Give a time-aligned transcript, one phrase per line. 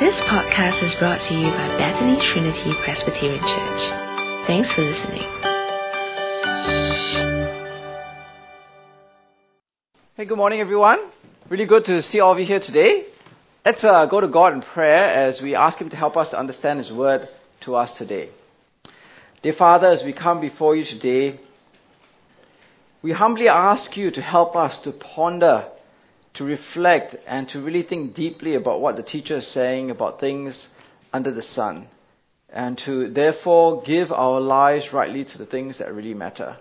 [0.00, 4.46] This podcast is brought to you by Bethany Trinity Presbyterian Church.
[4.46, 5.20] Thanks for listening.
[10.16, 11.00] Hey, good morning, everyone.
[11.50, 13.08] Really good to see all of you here today.
[13.62, 16.38] Let's uh, go to God in prayer as we ask Him to help us to
[16.38, 17.28] understand His word
[17.66, 18.30] to us today.
[19.42, 21.38] Dear Father, as we come before you today,
[23.02, 25.68] we humbly ask you to help us to ponder,
[26.34, 30.66] to reflect, and to really think deeply about what the teacher is saying about things
[31.12, 31.88] under the sun,
[32.52, 36.56] and to therefore give our lives rightly to the things that really matter.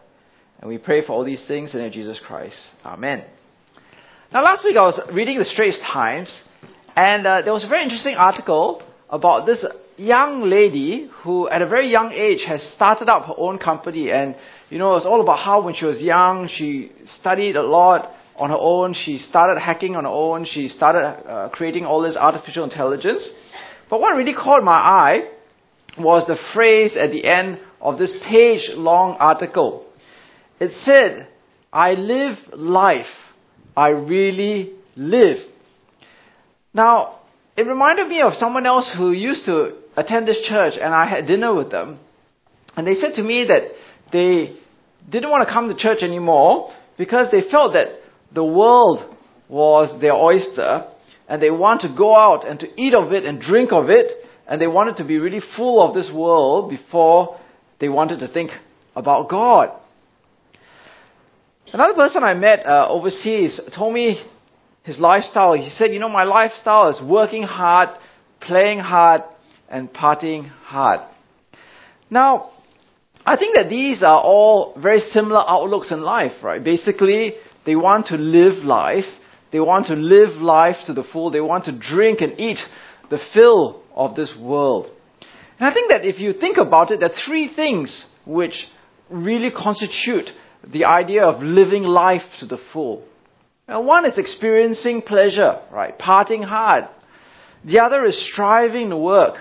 [0.59, 2.57] And we pray for all these things in the name of Jesus Christ.
[2.83, 3.23] Amen.
[4.33, 6.35] Now, last week I was reading the Straits Times,
[6.95, 9.65] and uh, there was a very interesting article about this
[9.97, 14.11] young lady who, at a very young age, has started up her own company.
[14.11, 14.35] And,
[14.69, 18.49] you know, it's all about how when she was young, she studied a lot on
[18.49, 18.93] her own.
[18.93, 20.45] She started hacking on her own.
[20.45, 23.29] She started uh, creating all this artificial intelligence.
[23.89, 25.29] But what really caught my eye
[25.97, 29.85] was the phrase at the end of this page long article.
[30.59, 31.27] It said,
[31.71, 33.05] I live life
[33.79, 35.37] I really live.
[36.73, 37.19] Now,
[37.55, 41.27] it reminded me of someone else who used to attend this church, and I had
[41.27, 41.99] dinner with them.
[42.75, 43.71] And they said to me that
[44.11, 44.57] they
[45.09, 47.87] didn't want to come to church anymore because they felt that
[48.33, 49.15] the world
[49.47, 50.85] was their oyster,
[51.27, 54.11] and they want to go out and to eat of it and drink of it,
[54.47, 57.39] and they wanted to be really full of this world before
[57.79, 58.51] they wanted to think
[58.95, 59.69] about God.
[61.71, 64.23] Another person I met uh, overseas told me
[64.83, 65.53] his lifestyle.
[65.53, 67.89] He said, You know, my lifestyle is working hard,
[68.41, 69.21] playing hard,
[69.69, 71.01] and partying hard.
[72.09, 72.49] Now,
[73.23, 76.63] I think that these are all very similar outlooks in life, right?
[76.63, 79.05] Basically, they want to live life.
[79.51, 81.31] They want to live life to the full.
[81.31, 82.59] They want to drink and eat
[83.09, 84.87] the fill of this world.
[85.59, 88.65] And I think that if you think about it, there are three things which
[89.09, 90.29] really constitute
[90.65, 93.05] the idea of living life to the full.
[93.67, 95.97] Now, one is experiencing pleasure, right?
[95.97, 96.85] Parting hard.
[97.65, 99.35] The other is striving to work,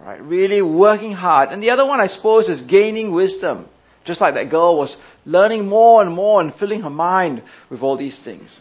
[0.00, 0.20] right?
[0.20, 1.50] Really working hard.
[1.50, 3.66] And the other one, I suppose, is gaining wisdom.
[4.04, 7.96] Just like that girl was learning more and more and filling her mind with all
[7.96, 8.58] these things.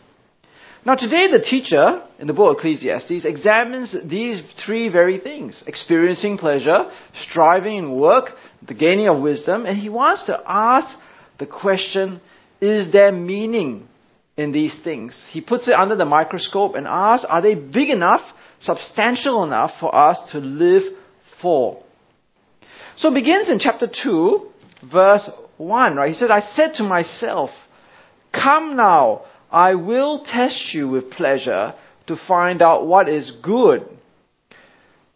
[0.83, 6.89] Now, today, the teacher in the book Ecclesiastes examines these three very things experiencing pleasure,
[7.29, 8.31] striving in work,
[8.67, 10.87] the gaining of wisdom, and he wants to ask
[11.37, 12.19] the question
[12.59, 13.87] is there meaning
[14.37, 15.19] in these things?
[15.29, 18.21] He puts it under the microscope and asks are they big enough,
[18.59, 20.83] substantial enough for us to live
[21.41, 21.83] for?
[22.97, 24.49] So begins in chapter 2,
[24.91, 25.29] verse
[25.61, 26.09] 1, right?
[26.09, 27.49] He said, I said to myself,
[28.33, 31.73] Come now, I will test you with pleasure
[32.07, 33.87] to find out what is good.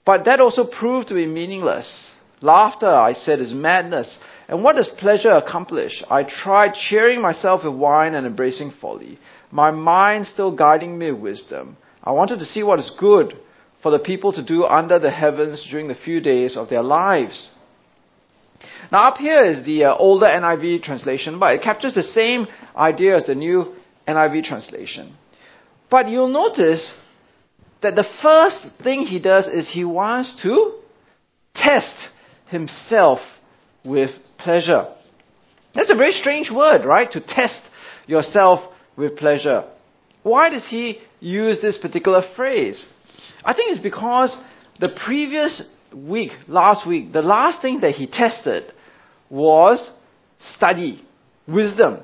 [0.05, 2.11] But that also proved to be meaningless.
[2.41, 4.17] Laughter, I said, is madness.
[4.47, 6.03] And what does pleasure accomplish?
[6.09, 9.17] I tried cheering myself with wine and embracing folly,
[9.51, 11.77] my mind still guiding me with wisdom.
[12.03, 13.33] I wanted to see what is good
[13.81, 17.49] for the people to do under the heavens during the few days of their lives.
[18.91, 23.17] Now, up here is the uh, older NIV translation, but it captures the same idea
[23.17, 23.75] as the new
[24.07, 25.15] NIV translation.
[25.89, 26.93] But you'll notice
[27.81, 30.73] that the first thing he does is he wants to
[31.55, 31.95] test
[32.47, 33.19] himself
[33.83, 34.87] with pleasure.
[35.73, 37.11] That's a very strange word, right?
[37.11, 37.61] To test
[38.07, 38.59] yourself
[38.95, 39.65] with pleasure.
[40.23, 42.85] Why does he use this particular phrase?
[43.43, 44.35] I think it's because
[44.79, 48.71] the previous week, last week, the last thing that he tested
[49.29, 49.89] was
[50.55, 51.03] study,
[51.47, 51.99] wisdom.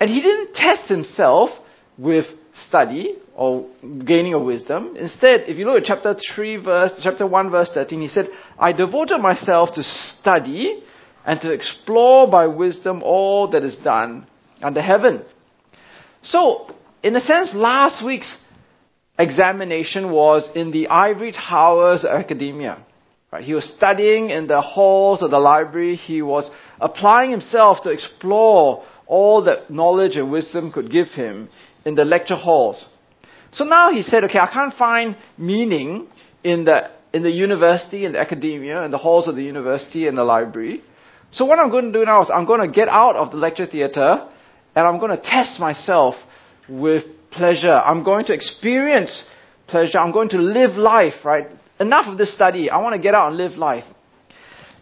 [0.00, 1.50] And he didn't test himself
[1.98, 2.24] with
[2.68, 3.68] study or
[4.06, 4.96] gaining of wisdom.
[4.96, 8.26] Instead, if you look at chapter 3 verse, chapter 1 verse 13, he said,
[8.58, 10.82] I devoted myself to study
[11.26, 14.26] and to explore by wisdom all that is done
[14.62, 15.24] under heaven.
[16.22, 18.38] So, in a sense, last week's
[19.18, 22.84] examination was in the ivory towers of academia.
[23.34, 23.42] Right?
[23.42, 25.96] He was studying in the halls of the library.
[25.96, 26.48] He was
[26.80, 31.48] applying himself to explore all that knowledge and wisdom could give him
[31.84, 32.84] in the lecture halls.
[33.50, 36.06] So now he said, okay, I can't find meaning
[36.44, 40.14] in the, in the university, in the academia, in the halls of the university, in
[40.14, 40.84] the library.
[41.32, 43.36] So what I'm going to do now is I'm going to get out of the
[43.36, 44.28] lecture theater
[44.76, 46.14] and I'm going to test myself
[46.68, 47.02] with
[47.32, 47.74] pleasure.
[47.74, 49.24] I'm going to experience
[49.66, 49.98] pleasure.
[49.98, 51.48] I'm going to live life, right?
[51.80, 52.70] Enough of this study.
[52.70, 53.84] I want to get out and live life.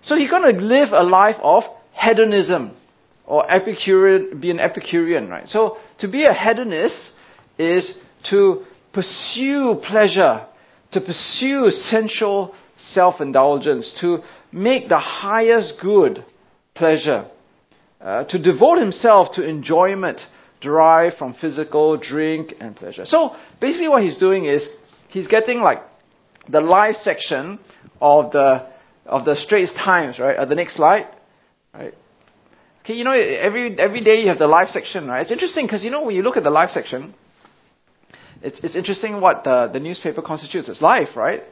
[0.02, 1.62] So he's going to live a life of
[1.92, 2.76] hedonism
[3.24, 5.48] or Epicurean, be an Epicurean, right?
[5.48, 7.12] So to be a hedonist
[7.58, 7.96] is
[8.30, 10.46] to pursue pleasure,
[10.92, 12.54] to pursue sensual
[12.90, 14.18] self indulgence, to
[14.50, 16.24] make the highest good
[16.74, 17.26] pleasure,
[18.00, 20.20] uh, to devote himself to enjoyment
[20.60, 23.04] derived from physical drink and pleasure.
[23.04, 24.68] So basically, what he's doing is
[25.08, 25.78] he's getting like
[26.48, 27.58] the live section
[28.00, 28.66] of the
[29.06, 30.36] of the Straits Times, right?
[30.36, 31.08] At the next slide,
[31.74, 31.94] right?
[32.84, 35.22] Okay, you know, every every day you have the live section, right?
[35.22, 37.14] It's interesting because you know when you look at the live section,
[38.42, 40.68] it's it's interesting what the the newspaper constitutes.
[40.68, 41.42] It's life, right?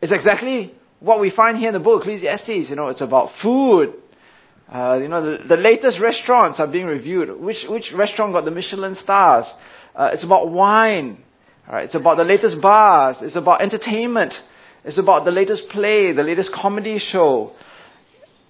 [0.00, 2.70] It's exactly what we find here in the book Ecclesiastes.
[2.70, 3.94] You know, it's about food.
[4.68, 7.40] Uh, you know, the, the latest restaurants are being reviewed.
[7.40, 9.46] Which which restaurant got the Michelin stars?
[9.94, 11.24] Uh, it's about wine.
[11.78, 13.18] It's about the latest bars.
[13.20, 14.34] It's about entertainment.
[14.84, 17.52] It's about the latest play, the latest comedy show,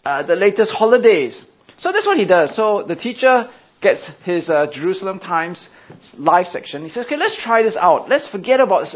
[0.05, 1.43] uh, the latest holidays.
[1.76, 2.55] So that's what he does.
[2.55, 3.50] So the teacher
[3.82, 5.69] gets his uh, Jerusalem Times
[6.17, 6.82] live section.
[6.82, 8.08] He says, okay, let's try this out.
[8.08, 8.87] Let's forget about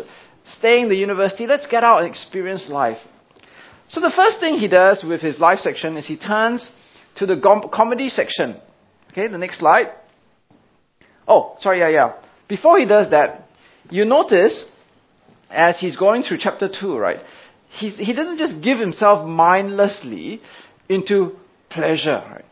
[0.58, 1.46] staying in the university.
[1.46, 2.98] Let's get out and experience life.
[3.88, 6.70] So the first thing he does with his live section is he turns
[7.16, 8.60] to the gom- comedy section.
[9.12, 9.86] Okay, the next slide.
[11.26, 12.12] Oh, sorry, yeah, yeah.
[12.48, 13.43] Before he does that,
[13.94, 14.64] you notice
[15.50, 17.18] as he's going through chapter 2, right?
[17.78, 20.40] He's, he doesn't just give himself mindlessly
[20.88, 21.36] into
[21.70, 22.44] pleasure, right?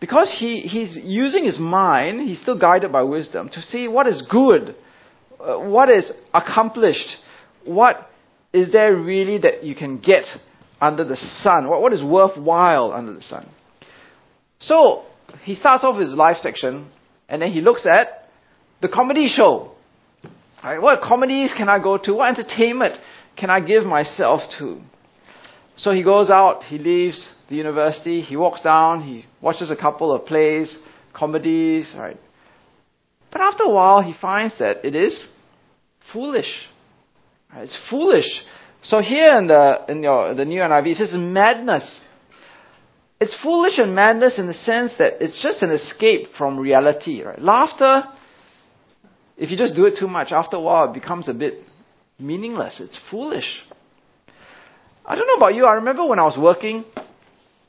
[0.00, 4.22] Because he, he's using his mind, he's still guided by wisdom to see what is
[4.30, 4.74] good,
[5.38, 7.16] uh, what is accomplished,
[7.66, 8.08] what
[8.54, 10.24] is there really that you can get
[10.80, 13.46] under the sun, what, what is worthwhile under the sun.
[14.60, 15.04] So,
[15.42, 16.90] he starts off his life section,
[17.28, 18.30] and then he looks at
[18.80, 19.72] the comedy show.
[20.62, 20.80] Right?
[20.80, 22.14] What comedies can I go to?
[22.14, 22.96] What entertainment
[23.36, 24.80] can I give myself to?
[25.76, 30.14] So he goes out, he leaves the university, he walks down, he watches a couple
[30.14, 30.76] of plays,
[31.14, 32.18] comedies, right?
[33.32, 35.26] But after a while, he finds that it is
[36.12, 36.68] foolish.
[37.52, 37.62] Right?
[37.62, 38.28] It's foolish.
[38.82, 42.00] So here in the in your the new NIV, it says madness.
[43.20, 47.22] It's foolish and madness in the sense that it's just an escape from reality.
[47.22, 47.40] Right?
[47.40, 48.04] Laughter
[49.40, 51.54] if you just do it too much, after a while it becomes a bit
[52.18, 52.78] meaningless.
[52.78, 53.62] It's foolish.
[55.04, 55.64] I don't know about you.
[55.64, 56.84] I remember when I was working,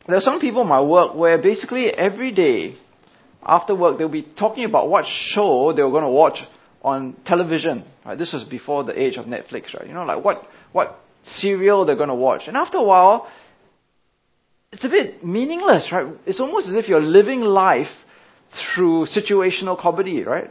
[0.06, 2.76] there are some people in my work where basically every day
[3.42, 6.40] after work they'll be talking about what show they were going to watch
[6.84, 7.86] on television.
[8.06, 8.18] Right?
[8.18, 9.88] This was before the age of Netflix, right?
[9.88, 10.44] You know, like what
[10.74, 12.44] what serial they're going to watch.
[12.48, 13.32] And after a while,
[14.74, 16.08] it's a bit meaningless, right?
[16.26, 17.94] It's almost as if you're living life
[18.76, 20.50] through situational comedy, right?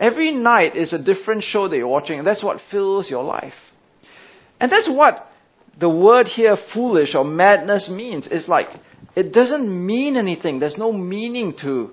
[0.00, 3.52] Every night is a different show that you're watching, and that's what fills your life.
[4.58, 5.26] And that's what
[5.78, 8.26] the word here, foolish or madness, means.
[8.30, 8.68] It's like,
[9.14, 10.58] it doesn't mean anything.
[10.58, 11.90] There's no meaning to,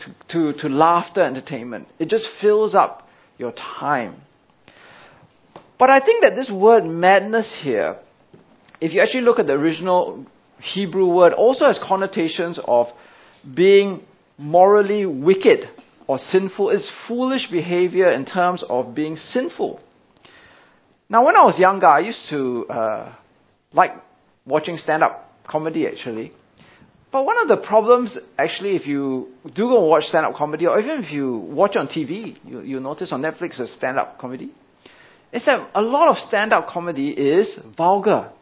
[0.00, 1.88] to, to, to laughter entertainment.
[1.98, 4.20] It just fills up your time.
[5.78, 7.96] But I think that this word madness here,
[8.82, 10.26] if you actually look at the original
[10.60, 12.88] Hebrew word, also has connotations of
[13.54, 14.02] being
[14.36, 15.70] morally wicked
[16.06, 19.80] or sinful is foolish behavior in terms of being sinful.
[21.08, 23.14] Now, when I was younger, I used to uh,
[23.72, 23.92] like
[24.46, 26.32] watching stand up comedy actually.
[27.12, 30.66] But one of the problems, actually, if you do go and watch stand up comedy,
[30.66, 34.18] or even if you watch on TV, you, you notice on Netflix a stand up
[34.18, 34.50] comedy,
[35.32, 38.32] is that a lot of stand up comedy is vulgar.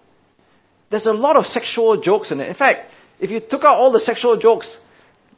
[0.91, 2.49] There's a lot of sexual jokes in it.
[2.49, 2.91] In fact,
[3.21, 4.75] if you took out all the sexual jokes,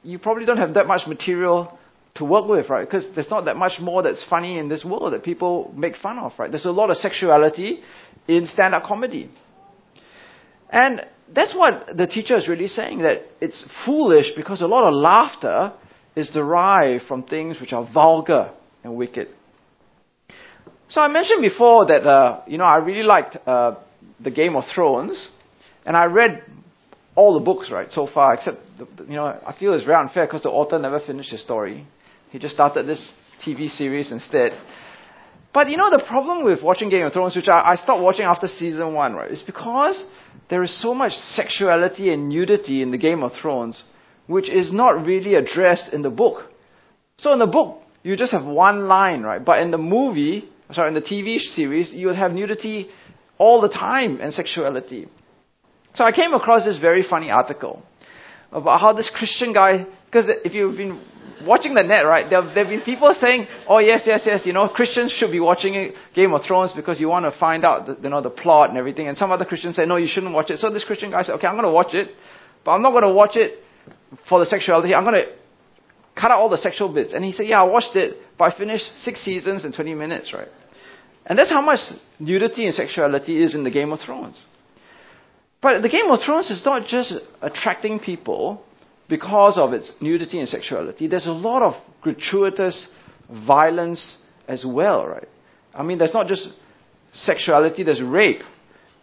[0.05, 1.77] you probably don't have that much material
[2.15, 2.87] to work with, right?
[2.87, 6.19] Because there's not that much more that's funny in this world that people make fun
[6.19, 6.51] of, right?
[6.51, 7.81] There's a lot of sexuality
[8.29, 9.31] in stand up comedy.
[10.71, 11.03] And
[11.35, 15.73] that's what the teacher is really saying that it's foolish because a lot of laughter
[16.15, 18.53] is derived from things which are vulgar
[18.85, 19.29] and wicked.
[20.89, 23.77] So I mentioned before that, uh, you know, I really liked uh,
[24.21, 25.31] the Game of Thrones,
[25.85, 26.45] and I read
[27.17, 30.27] all the books, right, so far, except, the, you know, I feel it's very unfair
[30.27, 31.87] because the author never finished his story.
[32.35, 33.13] He just started this
[33.47, 34.59] TV series instead.
[35.53, 38.25] But you know the problem with watching Game of Thrones, which I, I stopped watching
[38.25, 39.31] after season one, right?
[39.31, 40.05] Is because
[40.51, 43.85] there is so much sexuality and nudity in the Game of Thrones,
[44.27, 46.51] which is not really addressed in the book.
[47.19, 49.43] So in the book, you just have one line, right?
[49.45, 52.89] But in the movie, sorry, in the TV series, you would have nudity
[53.39, 55.07] all the time and sexuality.
[55.95, 57.85] So I came across this very funny article
[58.51, 61.01] about how this Christian guy, because if you've been
[61.43, 64.69] watching the net, right, there have been people saying, oh, yes, yes, yes, you know,
[64.69, 68.09] Christians should be watching Game of Thrones because you want to find out, the, you
[68.09, 69.09] know, the plot and everything.
[69.09, 70.59] And some other Christians say, no, you shouldn't watch it.
[70.59, 72.09] So this Christian guy said, okay, I'm going to watch it,
[72.65, 73.59] but I'm not going to watch it
[74.29, 74.95] for the sexuality.
[74.95, 75.33] I'm going to
[76.21, 77.13] cut out all the sexual bits.
[77.13, 80.33] And he said, yeah, I watched it, but I finished six seasons in 20 minutes,
[80.33, 80.49] right?
[81.27, 81.79] And that's how much
[82.19, 84.43] nudity and sexuality is in the Game of Thrones.
[85.63, 88.63] But the Game of Thrones is not just attracting people
[89.17, 91.07] because of its nudity and sexuality.
[91.07, 92.89] There's a lot of gratuitous
[93.47, 94.19] violence
[94.49, 95.29] as well, right?
[95.73, 96.49] I mean, there's not just
[97.13, 98.43] sexuality, there's rape.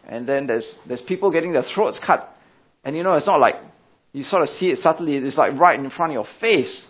[0.06, 2.28] And then there's, there's people getting their throats cut.
[2.84, 3.56] And you know, it's not like
[4.12, 6.86] you sort of see it subtly, it's like right in front of your face.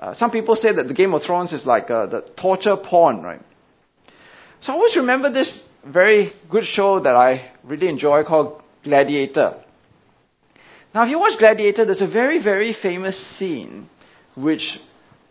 [0.00, 3.22] Uh, some people say that the Game of Thrones is like uh, the torture porn,
[3.22, 3.40] right?
[4.60, 9.64] So I always remember this very good show that I really enjoy called Gladiator.
[10.96, 13.90] Now, if you watch Gladiator, there's a very, very famous scene
[14.34, 14.78] which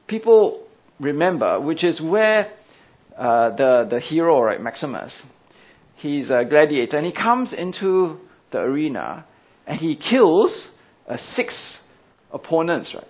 [0.06, 0.64] people
[1.00, 2.52] remember, which is where
[3.18, 5.12] uh, the, the hero, right, Maximus,
[5.96, 8.20] he's a gladiator, and he comes into
[8.52, 9.26] the arena
[9.66, 10.68] and he kills
[11.10, 11.80] uh, six
[12.32, 13.08] opponents, right?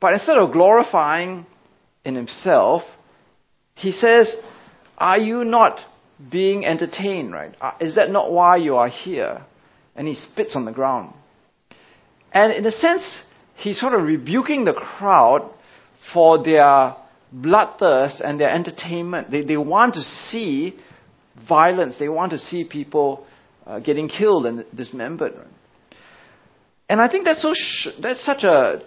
[0.00, 1.46] But instead of glorifying
[2.04, 2.82] in himself,
[3.74, 4.32] he says,
[4.96, 5.80] Are you not
[6.30, 7.56] being entertained, right?
[7.60, 9.44] Uh, is that not why you are here?
[9.94, 11.14] And he spits on the ground.
[12.32, 13.04] And in a sense,
[13.56, 15.50] he's sort of rebuking the crowd
[16.12, 16.96] for their
[17.34, 19.30] bloodthirst and their entertainment.
[19.30, 20.78] They, they want to see
[21.48, 23.26] violence, they want to see people
[23.66, 25.34] uh, getting killed and dismembered.
[26.88, 28.82] And I think that's, so sh- that's such a,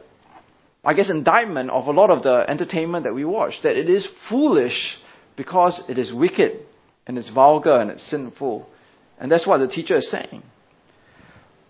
[0.83, 4.07] I guess, indictment of a lot of the entertainment that we watch, that it is
[4.29, 4.97] foolish
[5.35, 6.59] because it is wicked
[7.07, 8.67] and it's vulgar and it's sinful.
[9.17, 10.43] And that's what the teacher is saying.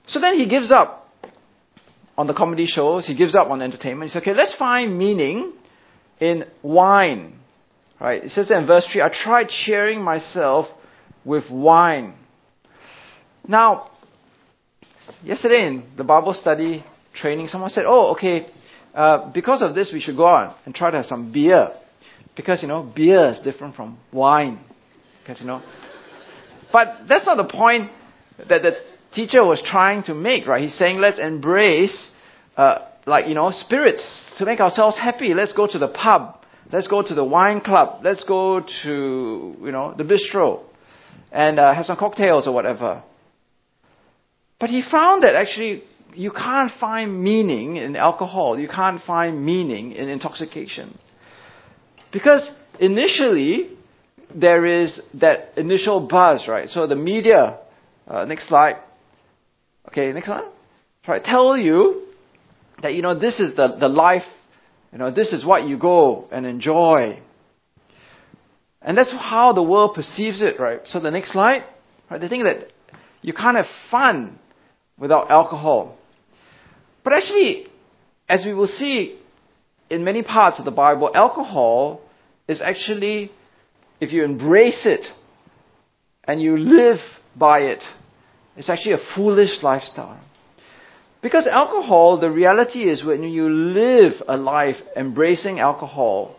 [0.07, 1.09] So then he gives up
[2.17, 4.09] on the comedy shows, he gives up on entertainment.
[4.09, 5.53] He says, okay, let's find meaning
[6.19, 7.39] in wine.
[7.99, 8.23] Right?
[8.23, 10.67] It says in verse 3, I tried cheering myself
[11.23, 12.13] with wine.
[13.47, 13.91] Now,
[15.23, 18.47] yesterday in the Bible study training, someone said, oh, okay,
[18.93, 21.71] uh, because of this, we should go out and try to have some beer.
[22.35, 24.59] Because, you know, beer is different from wine.
[25.21, 25.61] Because, you know.
[26.71, 27.91] But that's not the point
[28.37, 28.71] that the
[29.15, 30.61] teacher was trying to make, right?
[30.61, 32.11] He's saying, let's embrace,
[32.57, 34.05] uh, like, you know, spirits
[34.37, 35.33] to make ourselves happy.
[35.33, 36.41] Let's go to the pub.
[36.71, 38.01] Let's go to the wine club.
[38.03, 40.63] Let's go to, you know, the bistro
[41.31, 43.03] and uh, have some cocktails or whatever.
[44.59, 48.57] But he found that actually you can't find meaning in alcohol.
[48.57, 50.97] You can't find meaning in intoxication.
[52.11, 53.71] Because initially,
[54.33, 56.69] there is that initial buzz, right?
[56.69, 57.59] So the media,
[58.07, 58.77] uh, next slide.
[59.87, 60.51] Okay, next slide.
[61.03, 62.03] Try tell you
[62.81, 64.23] that, you know, this is the, the life,
[64.91, 67.19] you know, this is what you go and enjoy.
[68.81, 70.79] And that's how the world perceives it, right?
[70.85, 71.63] So the next slide,
[72.09, 72.19] right?
[72.19, 72.67] They think that
[73.21, 74.39] you can't have fun
[74.97, 75.97] without alcohol.
[77.03, 77.67] But actually,
[78.27, 79.19] as we will see
[79.89, 82.01] in many parts of the Bible, alcohol
[82.47, 83.31] is actually,
[83.99, 85.05] if you embrace it
[86.23, 86.99] and you live
[87.35, 87.83] by it,
[88.55, 90.19] it's actually a foolish lifestyle.
[91.21, 96.35] Because alcohol, the reality is when you live a life embracing alcohol,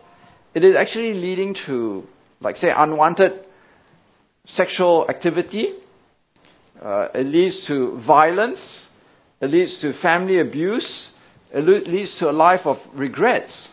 [0.53, 2.03] it is actually leading to,
[2.39, 3.43] like, say, unwanted
[4.45, 5.73] sexual activity.
[6.81, 8.85] Uh, it leads to violence.
[9.41, 11.09] It leads to family abuse.
[11.51, 13.67] It leads to a life of regrets.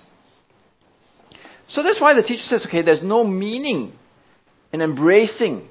[1.68, 3.92] So that's why the teacher says, okay, there's no meaning
[4.72, 5.68] in embracing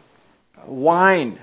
[0.65, 1.39] wine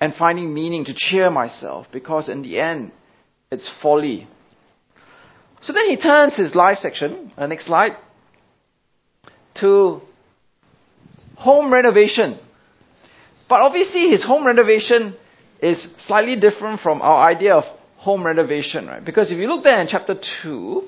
[0.00, 2.92] and finding meaning to cheer myself because in the end,
[3.50, 4.28] it's folly.
[5.60, 7.92] So then he turns his life section, the next slide,
[9.60, 10.00] to
[11.36, 12.38] home renovation.
[13.48, 15.16] But obviously, his home renovation
[15.60, 17.64] is slightly different from our idea of
[17.96, 19.04] home renovation, right?
[19.04, 20.82] Because if you look there in chapter 2,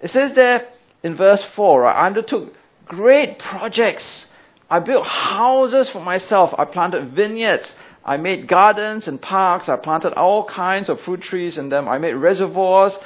[0.00, 0.68] it says there
[1.02, 2.52] in verse 4, right, I undertook
[2.86, 4.26] great projects.
[4.70, 6.54] I built houses for myself.
[6.56, 7.74] I planted vineyards.
[8.04, 9.68] I made gardens and parks.
[9.68, 11.88] I planted all kinds of fruit trees in them.
[11.88, 12.96] I made reservoirs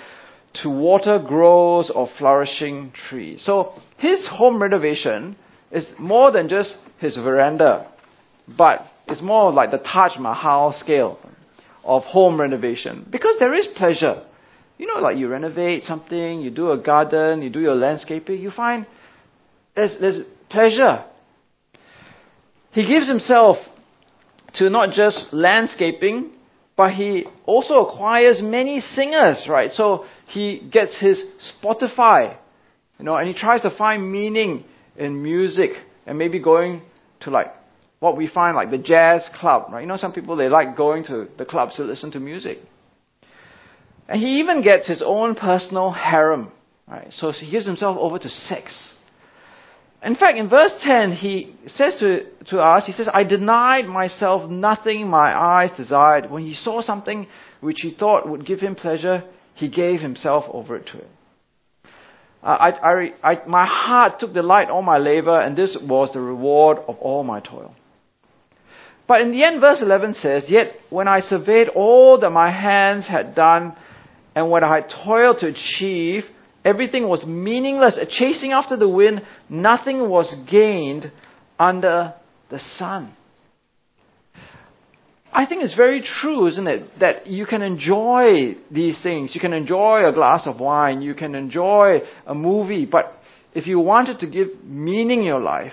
[0.62, 3.42] to water groves of flourishing trees.
[3.44, 5.36] So his home renovation
[5.70, 7.88] is more than just his veranda,
[8.56, 11.18] but it's more like the Taj Mahal scale
[11.84, 14.24] of home renovation because there is pleasure.
[14.78, 18.50] You know, like you renovate something, you do a garden, you do your landscaping, you
[18.50, 18.86] find
[19.74, 21.04] there's, there's pleasure.
[22.72, 23.56] He gives himself
[24.54, 26.32] to not just landscaping,
[26.76, 29.70] but he also acquires many singers, right?
[29.72, 32.36] So he gets his Spotify,
[32.98, 34.64] you know, and he tries to find meaning
[34.96, 35.70] in music
[36.06, 36.82] and maybe going
[37.20, 37.48] to like
[38.00, 39.80] what we find like the jazz club, right?
[39.80, 42.58] You know, some people they like going to the clubs to listen to music.
[44.08, 46.52] And he even gets his own personal harem,
[46.86, 47.08] right?
[47.10, 48.94] So he gives himself over to sex.
[50.02, 54.48] In fact, in verse 10, he says to, to us, he says, I denied myself
[54.48, 56.30] nothing my eyes desired.
[56.30, 57.26] When he saw something
[57.60, 59.24] which he thought would give him pleasure,
[59.54, 61.08] he gave himself over to it.
[62.40, 66.20] Uh, I, I, I, my heart took delight all my labor, and this was the
[66.20, 67.74] reward of all my toil.
[69.08, 73.08] But in the end, verse 11 says, Yet when I surveyed all that my hands
[73.08, 73.76] had done,
[74.36, 76.22] and what I had toiled to achieve,
[76.64, 77.98] everything was meaningless.
[78.10, 81.12] Chasing after the wind, nothing was gained
[81.58, 82.14] under
[82.50, 83.14] the sun.
[85.32, 89.34] I think it's very true, isn't it, that you can enjoy these things.
[89.34, 93.12] You can enjoy a glass of wine, you can enjoy a movie, but
[93.54, 95.72] if you wanted to give meaning in your life,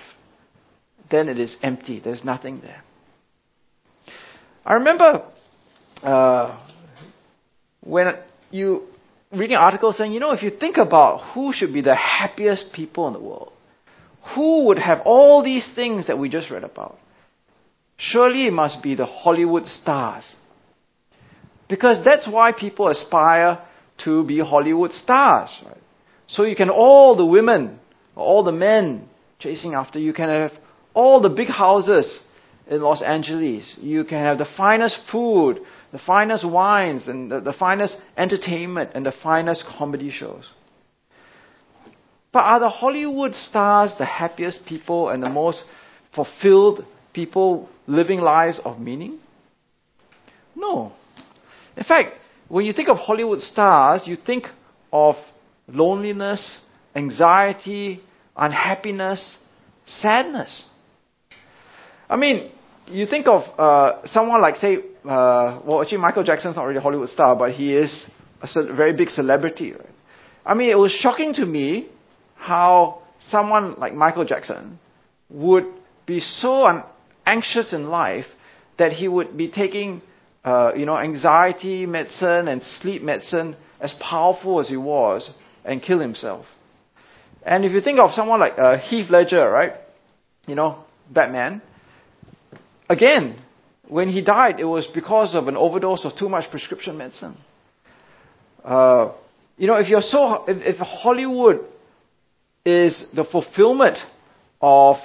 [1.10, 2.00] then it is empty.
[2.00, 2.82] There's nothing there.
[4.64, 5.24] I remember
[6.02, 6.60] uh,
[7.80, 8.14] when
[8.50, 8.88] you
[9.38, 13.06] reading articles saying, you know, if you think about who should be the happiest people
[13.06, 13.52] in the world,
[14.34, 16.98] who would have all these things that we just read about?
[17.96, 20.24] Surely it must be the Hollywood stars.
[21.68, 23.64] Because that's why people aspire
[24.04, 25.80] to be Hollywood stars, right?
[26.28, 27.78] So you can all the women,
[28.14, 30.52] all the men chasing after you can have
[30.92, 32.20] all the big houses
[32.66, 33.76] in Los Angeles.
[33.80, 35.60] You can have the finest food,
[35.92, 40.44] the finest wines, and the, the finest entertainment, and the finest comedy shows.
[42.32, 45.62] But are the Hollywood stars the happiest people and the most
[46.14, 49.18] fulfilled people living lives of meaning?
[50.54, 50.92] No.
[51.76, 52.10] In fact,
[52.48, 54.44] when you think of Hollywood stars, you think
[54.92, 55.14] of
[55.66, 56.60] loneliness,
[56.94, 58.02] anxiety,
[58.36, 59.38] unhappiness,
[59.86, 60.64] sadness.
[62.08, 62.50] I mean,
[62.88, 66.82] you think of uh, someone like, say, uh, well, actually, Michael Jackson's not really a
[66.82, 68.08] Hollywood star, but he is
[68.42, 69.72] a very big celebrity.
[69.72, 69.94] Right?
[70.44, 71.88] I mean, it was shocking to me
[72.36, 74.78] how someone like Michael Jackson
[75.28, 75.64] would
[76.06, 76.84] be so un-
[77.24, 78.26] anxious in life
[78.78, 80.02] that he would be taking,
[80.44, 85.30] uh, you know, anxiety medicine and sleep medicine as powerful as he was
[85.64, 86.46] and kill himself.
[87.42, 89.72] And if you think of someone like uh, Heath Ledger, right?
[90.46, 91.62] You know, Batman.
[92.88, 93.42] Again,
[93.88, 97.36] when he died, it was because of an overdose of too much prescription medicine.
[98.64, 99.12] Uh,
[99.56, 101.64] you know, if you're so, if, if Hollywood
[102.64, 103.98] is the fulfillment
[104.60, 104.96] of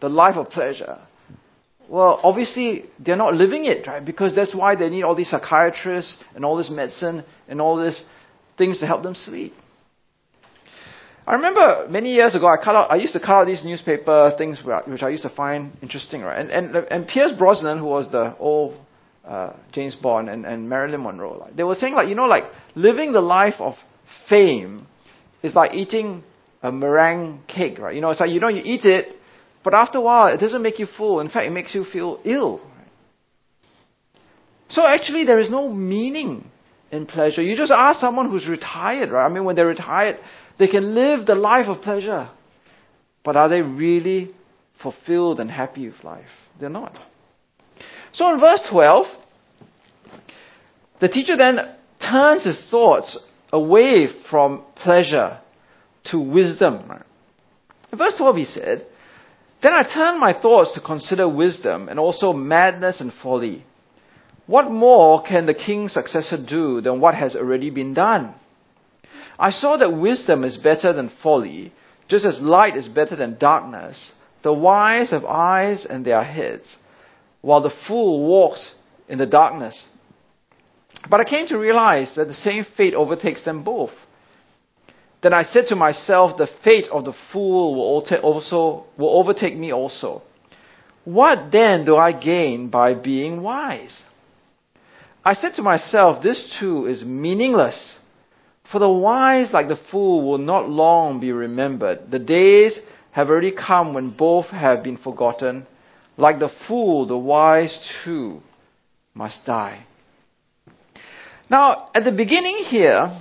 [0.00, 0.98] the life of pleasure,
[1.88, 4.04] well, obviously they're not living it, right?
[4.04, 8.00] Because that's why they need all these psychiatrists and all this medicine and all these
[8.56, 9.52] things to help them sleep.
[11.26, 12.90] I remember many years ago, I cut out.
[12.90, 16.40] I used to cut out these newspaper things which I used to find interesting, right?
[16.40, 18.76] And and, and Pierce Brosnan, who was the old
[19.26, 22.44] uh, James Bond, and, and Marilyn Monroe, like, they were saying like you know like
[22.74, 23.74] living the life of
[24.28, 24.86] fame
[25.42, 26.22] is like eating
[26.62, 27.94] a meringue cake, right?
[27.94, 29.16] You know, it's like you know you eat it,
[29.62, 31.20] but after a while, it doesn't make you full.
[31.20, 32.60] In fact, it makes you feel ill.
[34.68, 36.50] So actually, there is no meaning
[36.90, 37.42] in pleasure.
[37.42, 39.26] You just ask someone who's retired, right?
[39.26, 40.16] I mean, when they're retired,
[40.58, 42.30] they can live the life of pleasure.
[43.24, 44.34] But are they really
[44.82, 46.24] fulfilled and happy with life?
[46.58, 46.98] They're not.
[48.12, 49.06] So in verse 12,
[51.00, 51.58] the teacher then
[52.00, 53.18] turns his thoughts
[53.52, 55.38] away from pleasure
[56.10, 56.90] to wisdom.
[57.92, 58.86] In verse 12, he said,
[59.62, 63.64] then I turned my thoughts to consider wisdom and also madness and folly.
[64.50, 68.34] What more can the king's successor do than what has already been done?
[69.38, 71.72] I saw that wisdom is better than folly,
[72.08, 74.10] just as light is better than darkness.
[74.42, 76.64] The wise have eyes and their heads,
[77.42, 78.74] while the fool walks
[79.08, 79.84] in the darkness.
[81.08, 83.92] But I came to realize that the same fate overtakes them both.
[85.22, 89.72] Then I said to myself, the fate of the fool will also will overtake me
[89.72, 90.22] also.
[91.04, 94.02] What then do I gain by being wise?
[95.24, 97.96] I said to myself, this too is meaningless.
[98.72, 102.10] For the wise, like the fool, will not long be remembered.
[102.10, 102.78] The days
[103.12, 105.66] have already come when both have been forgotten.
[106.16, 108.40] Like the fool, the wise too
[109.14, 109.84] must die.
[111.50, 113.20] Now, at the beginning here,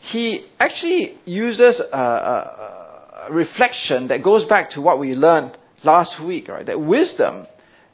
[0.00, 6.24] he actually uses a, a, a, reflection that goes back to what we learned last
[6.24, 6.64] week, right?
[6.64, 7.46] That wisdom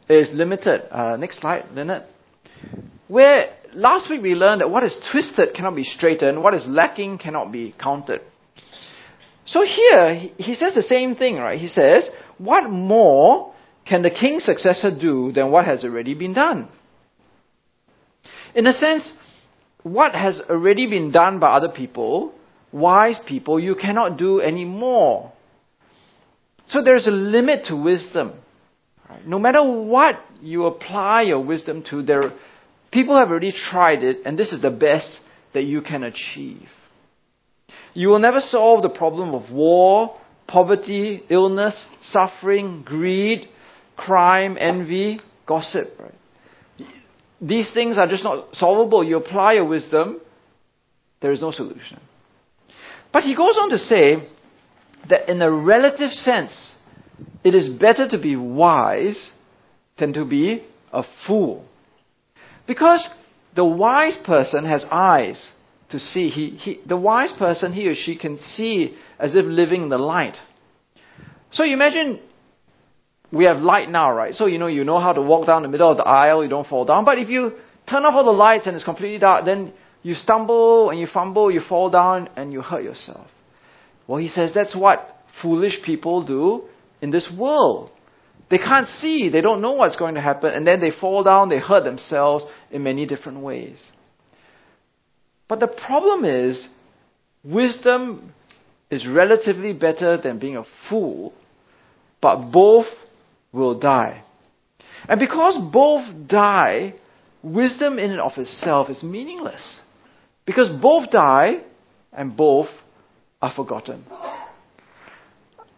[0.08, 0.82] is limited.
[0.90, 2.04] Uh, next slide, Leonard.
[3.08, 7.18] Where last week we learned that what is twisted cannot be straightened, what is lacking
[7.18, 8.20] cannot be counted.
[9.44, 11.58] So here, he says the same thing, right?
[11.58, 13.54] He says, What more
[13.88, 16.68] can the king's successor do than what has already been done?
[18.54, 19.12] In a sense,
[19.84, 22.32] what has already been done by other people,
[22.72, 25.32] wise people, you cannot do any more.
[26.66, 28.32] So there's a limit to wisdom.
[29.24, 32.32] No matter what you apply your wisdom to, there,
[32.96, 35.20] people have already tried it, and this is the best
[35.52, 36.66] that you can achieve.
[37.92, 40.16] You will never solve the problem of war,
[40.48, 41.76] poverty, illness,
[42.08, 43.48] suffering, greed,
[43.96, 45.88] crime, envy, gossip.
[46.00, 46.88] Right?
[47.38, 49.04] These things are just not solvable.
[49.04, 50.20] You apply your wisdom,
[51.20, 52.00] there is no solution.
[53.12, 54.26] But he goes on to say
[55.10, 56.76] that in a relative sense,
[57.44, 59.32] it is better to be wise
[59.98, 61.66] than to be a fool.
[62.66, 63.08] Because
[63.54, 65.50] the wise person has eyes
[65.90, 66.28] to see.
[66.28, 69.98] He, he, the wise person, he or she, can see as if living in the
[69.98, 70.36] light.
[71.50, 72.20] So you imagine
[73.32, 74.34] we have light now, right?
[74.34, 76.50] So you know you know how to walk down the middle of the aisle, you
[76.50, 77.04] don't fall down.
[77.04, 77.52] But if you
[77.88, 81.50] turn off all the lights and it's completely dark, then you stumble and you fumble,
[81.50, 83.28] you fall down and you hurt yourself.
[84.06, 86.64] Well, he says that's what foolish people do
[87.00, 87.90] in this world.
[88.48, 91.48] They can't see, they don't know what's going to happen, and then they fall down,
[91.48, 93.76] they hurt themselves in many different ways.
[95.48, 96.68] But the problem is,
[97.42, 98.32] wisdom
[98.90, 101.32] is relatively better than being a fool,
[102.20, 102.86] but both
[103.52, 104.22] will die.
[105.08, 106.94] And because both die,
[107.42, 109.80] wisdom in and of itself is meaningless.
[110.44, 111.62] Because both die
[112.12, 112.68] and both
[113.42, 114.04] are forgotten.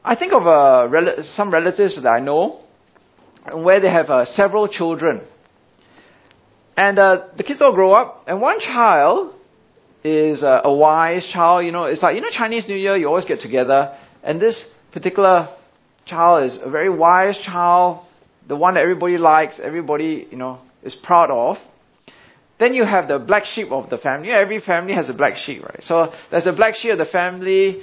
[0.04, 2.61] I think of uh, some relatives that I know
[3.52, 5.22] where they have uh, several children.
[6.76, 9.34] And uh, the kids all grow up, and one child
[10.04, 11.64] is uh, a wise child.
[11.64, 14.72] You know, it's like, you know, Chinese New Year, you always get together, and this
[14.92, 15.48] particular
[16.06, 18.06] child is a very wise child,
[18.46, 21.56] the one that everybody likes, everybody, you know, is proud of.
[22.58, 24.30] Then you have the black sheep of the family.
[24.30, 25.82] Every family has a black sheep, right?
[25.82, 27.82] So there's a black sheep of the family.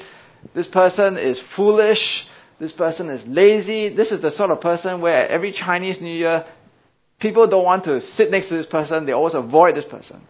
[0.54, 2.26] This person is foolish.
[2.60, 3.94] This person is lazy.
[3.94, 6.46] This is the sort of person where every Chinese New Year,
[7.20, 9.06] people don't want to sit next to this person.
[9.06, 10.22] They always avoid this person.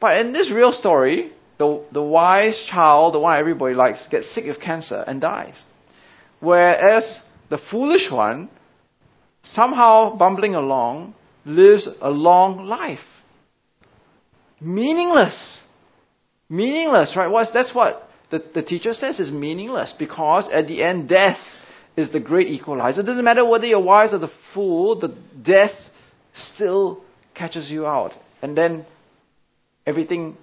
[0.00, 4.46] But in this real story, the, the wise child, the one everybody likes, gets sick
[4.46, 5.54] of cancer and dies.
[6.40, 8.48] Whereas the foolish one,
[9.44, 12.98] somehow bumbling along, lives a long life.
[14.60, 15.60] Meaningless.
[16.48, 17.46] Meaningless, right?
[17.52, 21.38] That's what the, the teacher says is meaningless because at the end, death
[21.96, 23.00] is the great equalizer.
[23.00, 25.74] It doesn't matter whether you're wise or the fool, the death
[26.34, 27.02] still
[27.34, 28.12] catches you out.
[28.42, 28.86] And then
[29.86, 30.36] everything,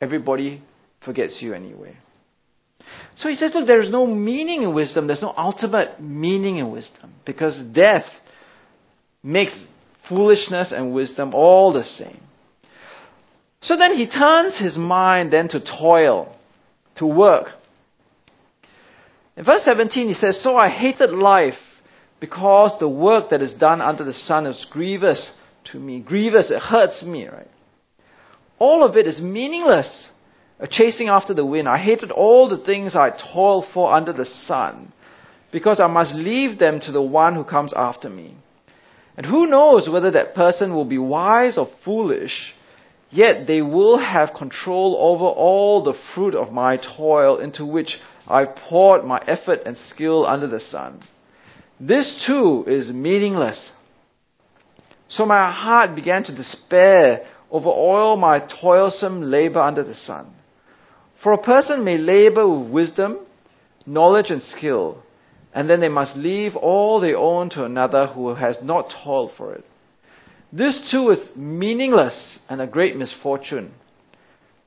[0.00, 0.62] everybody
[1.04, 1.96] forgets you anyway.
[3.16, 5.06] So he says, look, there is no meaning in wisdom.
[5.06, 8.04] There's no ultimate meaning in wisdom because death
[9.22, 9.52] makes
[10.08, 12.20] foolishness and wisdom all the same.
[13.62, 16.34] So then he turns his mind then to toil,
[17.00, 17.48] to work.
[19.36, 21.54] In verse 17 he says, So I hated life
[22.20, 25.30] because the work that is done under the sun is grievous
[25.72, 26.00] to me.
[26.00, 27.50] Grievous, it hurts me, right?
[28.58, 30.08] All of it is meaningless.
[30.58, 31.66] A chasing after the wind.
[31.66, 34.92] I hated all the things I toil for under the sun
[35.50, 38.36] because I must leave them to the one who comes after me.
[39.16, 42.54] And who knows whether that person will be wise or foolish,
[43.10, 47.96] yet they will have control over all the fruit of my toil into which
[48.26, 51.02] I poured my effort and skill under the sun.
[51.78, 53.70] This too is meaningless.
[55.08, 60.32] So my heart began to despair over all my toilsome labor under the sun.
[61.22, 63.18] For a person may labor with wisdom,
[63.86, 65.02] knowledge, and skill
[65.52, 69.54] and then they must leave all they own to another who has not toiled for
[69.54, 69.64] it.
[70.52, 73.72] This too is meaningless and a great misfortune.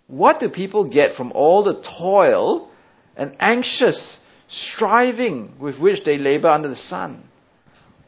[0.08, 2.70] What do people get from all the toil
[3.18, 4.18] and anxious
[4.48, 7.24] striving with which they labor under the sun?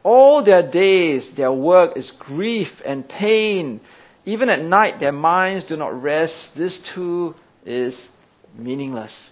[0.04, 3.82] All their days, their work is grief and pain.
[4.24, 6.52] Even at night, their minds do not rest.
[6.56, 7.34] This too
[7.66, 8.08] is
[8.56, 9.32] meaningless.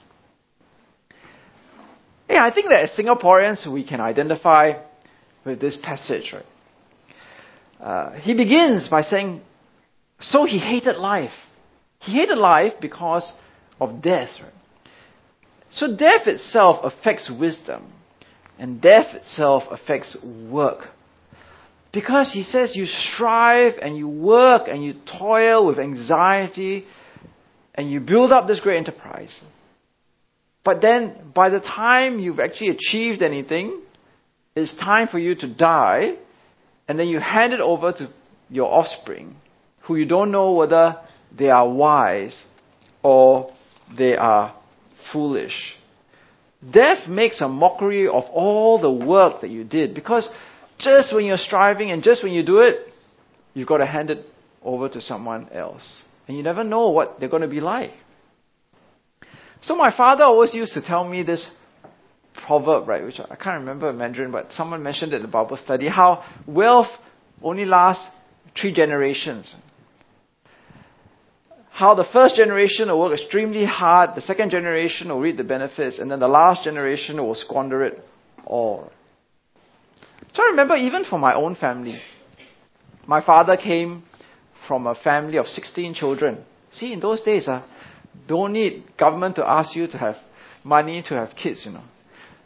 [2.29, 4.73] Yeah, I think that as Singaporeans, we can identify
[5.45, 6.45] with this passage, right?
[7.83, 9.41] Uh, he begins by saying,
[10.19, 11.33] So he hated life.
[11.99, 13.29] He hated life because
[13.79, 14.53] of death, right?
[15.69, 17.91] So death itself affects wisdom,
[18.57, 20.87] and death itself affects work.
[21.91, 26.85] Because he says you strive and you work and you toil with anxiety
[27.75, 29.35] and you build up this great enterprise.
[30.63, 33.81] But then, by the time you've actually achieved anything,
[34.55, 36.13] it's time for you to die,
[36.87, 38.09] and then you hand it over to
[38.49, 39.35] your offspring,
[39.83, 40.97] who you don't know whether
[41.35, 42.43] they are wise
[43.01, 43.51] or
[43.97, 44.55] they are
[45.11, 45.75] foolish.
[46.71, 50.29] Death makes a mockery of all the work that you did because
[50.79, 52.75] just when you're striving and just when you do it,
[53.53, 54.25] you've got to hand it
[54.63, 56.01] over to someone else.
[56.27, 57.91] And you never know what they're going to be like.
[59.61, 61.49] So my father always used to tell me this
[62.45, 65.58] proverb, right, which I can't remember in Mandarin, but someone mentioned it in the Bible
[65.58, 66.88] study, how wealth
[67.41, 68.08] only lasts
[68.60, 69.53] three generations.
[71.71, 75.97] How the first generation will work extremely hard, the second generation will reap the benefits,
[75.97, 77.99] and then the last generation will squander it
[78.45, 78.91] all.
[80.34, 81.99] So I remember even for my own family,
[83.08, 84.03] my father came
[84.67, 86.43] from a family of 16 children.
[86.71, 87.63] See, in those days, uh,
[88.27, 90.15] don't need government to ask you to have
[90.63, 91.84] money to have kids, you know.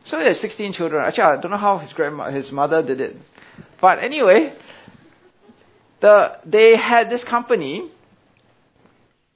[0.07, 1.03] So there's 16 children.
[1.05, 3.17] Actually, I don't know how his grandma, his mother did it.
[3.81, 4.53] But anyway,
[6.01, 7.91] the, they had this company.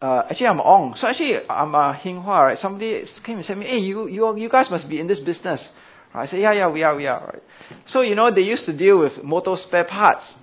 [0.01, 0.93] Uh, actually, I'm Ong.
[0.95, 2.57] So actually, I'm a Hinghua, right?
[2.57, 5.67] Somebody came and said me, hey, you, you, you guys must be in this business.
[6.13, 7.43] I said, yeah, yeah, we are, we are, right?
[7.87, 10.35] So, you know, they used to deal with motor spare parts.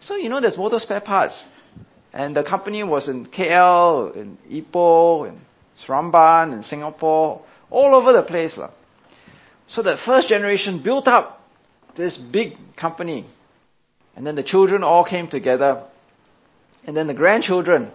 [0.00, 1.42] So, you know, there's motor spare parts.
[2.12, 5.40] And the company was in KL, in Ipoh, in
[5.86, 8.54] Seremban, in Singapore, all over the place.
[8.58, 8.70] Lah.
[9.72, 11.40] So the first generation built up
[11.96, 13.26] this big company.
[14.14, 15.84] And then the children all came together.
[16.84, 17.90] And then the grandchildren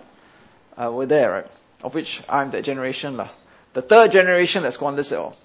[0.76, 1.46] uh, were there, right?
[1.84, 3.18] Of which I'm that generation.
[3.18, 3.30] Lah.
[3.76, 5.36] The third generation that squanders it all.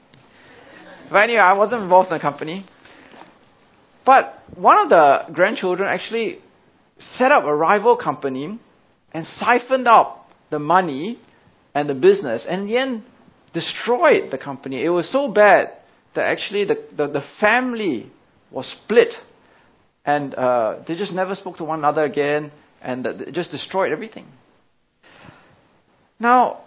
[1.10, 2.64] But anyway, I wasn't involved in the company.
[4.06, 6.38] But one of the grandchildren actually
[6.98, 8.58] set up a rival company
[9.12, 11.18] and siphoned out the money
[11.74, 13.04] and the business and in the end
[13.52, 14.82] destroyed the company.
[14.82, 15.72] It was so bad
[16.14, 18.10] that actually the, the, the family
[18.50, 19.14] was split
[20.04, 24.26] and uh, they just never spoke to one another again and it just destroyed everything.
[26.18, 26.62] Now,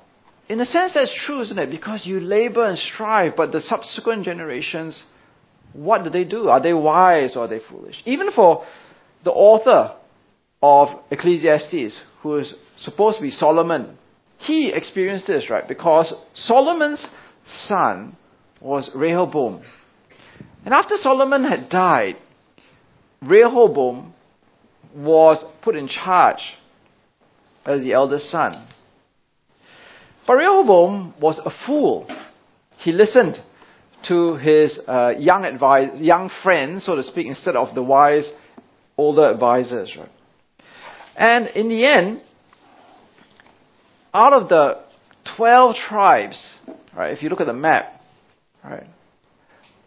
[0.47, 1.69] in a sense, that's true, isn't it?
[1.69, 5.01] Because you labor and strive, but the subsequent generations,
[5.73, 6.49] what do they do?
[6.49, 8.01] Are they wise or are they foolish?
[8.05, 8.65] Even for
[9.23, 9.95] the author
[10.61, 13.97] of Ecclesiastes, who is supposed to be Solomon,
[14.39, 15.67] he experienced this, right?
[15.67, 17.05] Because Solomon's
[17.45, 18.15] son
[18.65, 19.61] was Rehoboam.
[20.65, 22.15] And after Solomon had died,
[23.21, 24.13] Rehoboam
[24.95, 26.41] was put in charge
[27.65, 28.67] as the eldest son.
[30.25, 32.07] But Rehoboam was a fool.
[32.79, 33.37] He listened
[34.07, 38.31] to his uh, young advise, young friends, so to speak, instead of the wise
[38.97, 39.95] older advisors.
[39.97, 40.09] Right?
[41.15, 42.21] And in the end,
[44.13, 44.81] out of the
[45.37, 46.55] 12 tribes,
[46.95, 47.94] right, if you look at the map,
[48.69, 48.87] right,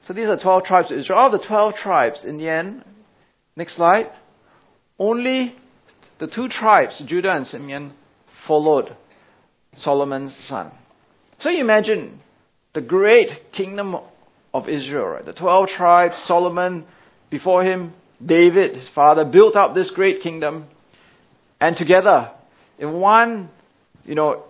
[0.02, 1.18] so these are 12 tribes of Israel.
[1.18, 2.84] All the 12 tribes, in the end,
[3.56, 4.06] next slide,
[4.98, 5.54] only
[6.18, 7.92] the two tribes, Judah and Simeon,
[8.46, 8.96] followed
[9.76, 10.72] Solomon's son.
[11.40, 12.20] So you imagine
[12.74, 13.96] the great kingdom
[14.54, 15.24] of Israel, right?
[15.24, 16.84] The 12 tribes, Solomon,
[17.30, 17.92] before him,
[18.24, 20.66] David, his father, built up this great kingdom.
[21.60, 22.32] And together,
[22.78, 23.50] in one,
[24.04, 24.44] you know,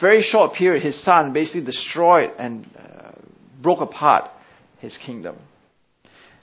[0.00, 3.12] very short period, his son basically destroyed and uh,
[3.64, 4.30] broke apart
[4.78, 5.36] his kingdom.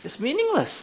[0.04, 0.74] It's meaningless.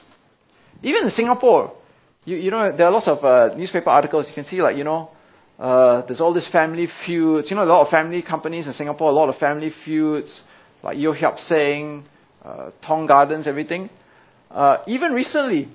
[0.82, 1.76] Even in Singapore,
[2.24, 4.26] you, you know, there are lots of uh, newspaper articles.
[4.28, 5.10] You can see, like, you know,
[5.58, 7.50] uh, there's all these family feuds.
[7.50, 10.40] You know, a lot of family companies in Singapore, a lot of family feuds,
[10.82, 12.04] like Yeo Hiap Seng,
[12.44, 13.90] uh, Tong Gardens, everything.
[14.50, 15.68] Uh, even recently,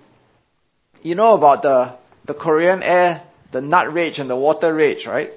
[1.01, 5.31] you know about the the Korean Air, the nut rage and the water rage, right?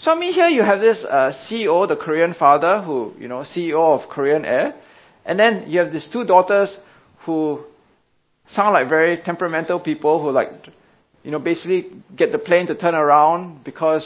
[0.00, 3.40] So I mean, here you have this uh, CEO, the Korean father, who you know,
[3.40, 4.74] CEO of Korean Air,
[5.26, 6.74] and then you have these two daughters
[7.26, 7.60] who
[8.48, 10.48] sound like very temperamental people who like,
[11.22, 14.02] you know, basically get the plane to turn around because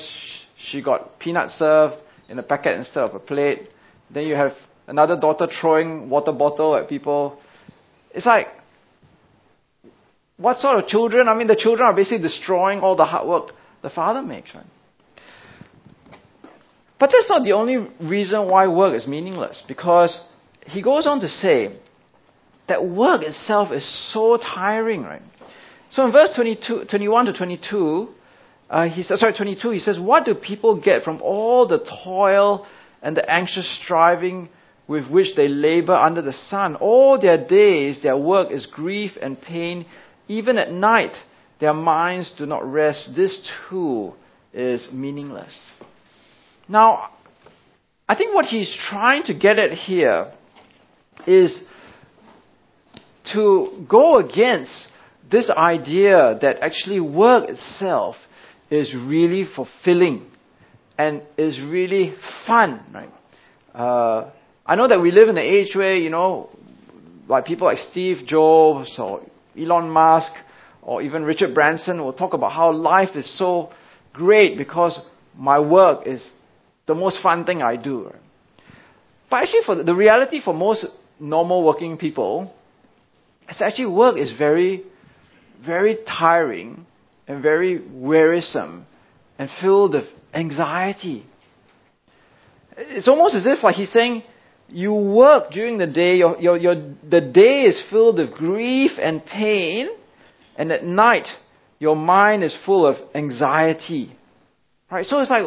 [0.58, 1.94] she got peanut served
[2.28, 3.68] in a packet instead of a plate.
[4.12, 4.54] Then you have
[4.88, 7.38] another daughter throwing water bottle at people.
[8.10, 8.48] It's like
[10.38, 11.28] what sort of children?
[11.28, 13.52] I mean, the children are basically destroying all the hard work
[13.82, 14.64] the father makes, right?
[16.98, 20.18] But that's not the only reason why work is meaningless, because
[20.66, 21.78] he goes on to say
[22.68, 25.22] that work itself is so tiring, right?
[25.90, 28.08] So in verse 22, 21 to 22,
[28.70, 32.66] uh, he says, sorry, 22, he says, What do people get from all the toil
[33.02, 34.48] and the anxious striving
[34.88, 36.76] with which they labor under the sun?
[36.76, 39.86] All their days, their work is grief and pain
[40.28, 41.12] even at night,
[41.60, 43.10] their minds do not rest.
[43.14, 44.14] This too
[44.52, 45.54] is meaningless.
[46.68, 47.10] Now,
[48.08, 50.32] I think what he's trying to get at here
[51.26, 51.62] is
[53.32, 54.88] to go against
[55.30, 58.16] this idea that actually work itself
[58.70, 60.26] is really fulfilling
[60.98, 62.14] and is really
[62.46, 63.10] fun, right?
[63.74, 64.30] Uh,
[64.66, 66.50] I know that we live in an age where, you know,
[67.28, 69.22] like people like Steve Jobs or
[69.58, 70.32] Elon Musk
[70.82, 73.70] or even Richard Branson will talk about how life is so
[74.12, 74.98] great because
[75.36, 76.30] my work is
[76.86, 78.12] the most fun thing I do.
[79.30, 80.86] But actually, for the, the reality for most
[81.18, 82.54] normal working people,
[83.48, 84.84] is actually work is very,
[85.64, 86.86] very tiring
[87.26, 88.86] and very wearisome
[89.38, 91.26] and filled with anxiety.
[92.76, 94.22] It's almost as if like he's saying,
[94.68, 99.24] you work during the day, your, your, your, the day is filled with grief and
[99.24, 99.88] pain,
[100.56, 101.28] and at night,
[101.78, 104.16] your mind is full of anxiety.
[104.90, 105.04] Right?
[105.04, 105.44] So it's like,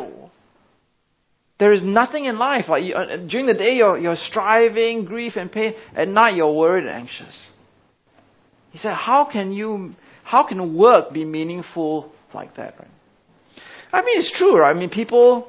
[1.60, 2.66] there is nothing in life.
[2.68, 5.74] Like you, uh, during the day, you're, you're striving, grief and pain.
[5.96, 7.36] At night, you're worried and anxious.
[8.72, 9.94] He said, how can you,
[10.24, 12.76] how can work be meaningful like that?
[12.78, 12.90] Right?
[13.92, 14.76] I mean, it's true, right?
[14.76, 15.48] I mean, people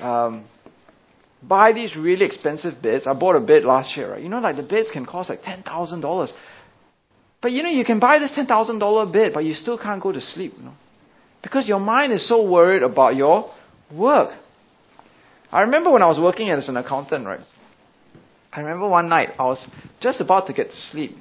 [0.00, 0.46] um,
[1.42, 3.06] buy these really expensive beds.
[3.06, 4.22] I bought a bed last year, right?
[4.22, 6.32] You know, like the beds can cost like ten thousand dollars.
[7.42, 10.02] But you know, you can buy this ten thousand dollar bed, but you still can't
[10.02, 10.74] go to sleep, you know,
[11.42, 13.50] because your mind is so worried about your
[13.92, 14.30] work.
[15.50, 17.40] I remember when I was working as an accountant, right?
[18.52, 19.66] I remember one night I was
[20.00, 21.16] just about to get to sleep.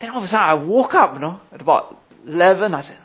[0.00, 2.74] Then all of a sudden I woke up, you know, at about 11.
[2.74, 2.98] I said,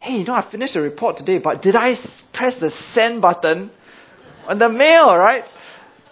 [0.00, 1.94] hey, you know, I finished the report today, but did I
[2.32, 3.70] press the send button
[4.46, 5.44] on the mail, right?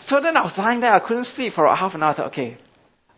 [0.01, 2.11] So then I was lying there, I couldn't sleep for about half an hour.
[2.11, 2.59] I thought, okay,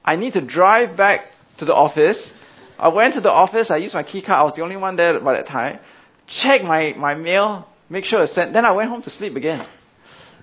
[0.04, 1.20] I need to drive back
[1.58, 2.30] to the office.
[2.78, 4.96] I went to the office, I used my key card, I was the only one
[4.96, 5.80] there by that time.
[6.42, 8.52] Check my, my mail, make sure it's sent.
[8.52, 9.66] Then I went home to sleep again.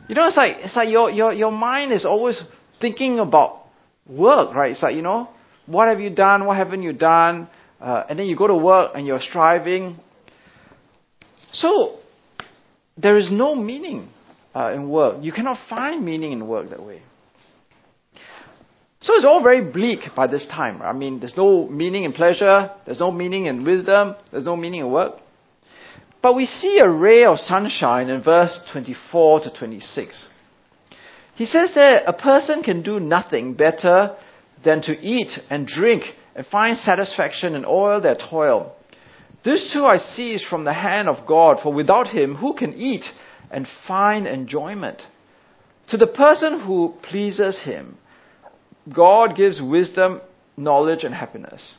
[0.08, 2.42] You know, it's like, it's like your, your, your mind is always
[2.82, 3.66] thinking about
[4.08, 4.72] work, right?
[4.72, 5.30] It's like, you know,
[5.66, 6.46] what have you done?
[6.46, 7.48] What haven't you done?
[7.80, 9.98] Uh, and then you go to work and you're striving.
[11.52, 12.00] So,
[12.98, 14.10] there is no meaning
[14.56, 15.24] uh, in work.
[15.24, 17.02] You cannot find meaning in work that way.
[19.04, 20.82] So it's all very bleak by this time.
[20.82, 24.80] I mean, there's no meaning in pleasure, there's no meaning in wisdom, there's no meaning
[24.80, 25.16] in work.
[26.24, 30.26] But we see a ray of sunshine in verse 24 to 26.
[31.36, 34.16] He says that a person can do nothing better
[34.64, 38.74] than to eat and drink and find satisfaction in all their toil.
[39.44, 43.04] This too I seize from the hand of God, for without him, who can eat
[43.52, 45.02] and find enjoyment?
[45.90, 47.98] To the person who pleases him,
[48.96, 50.22] God gives wisdom,
[50.56, 51.74] knowledge, and happiness.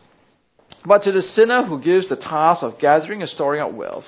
[0.84, 4.04] But to the sinner who gives the task of gathering and storing up wealth,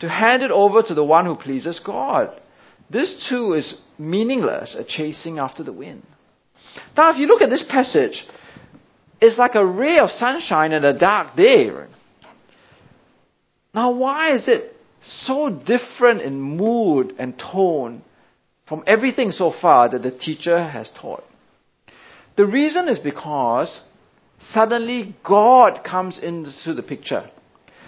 [0.00, 2.38] to hand it over to the one who pleases God,
[2.90, 6.02] this too is meaningless, a chasing after the wind.
[6.96, 8.24] Now, if you look at this passage,
[9.20, 11.70] it's like a ray of sunshine in a dark day.
[13.74, 18.02] Now, why is it so different in mood and tone
[18.68, 21.24] from everything so far that the teacher has taught?
[22.36, 23.80] The reason is because
[24.52, 27.30] suddenly God comes into the picture.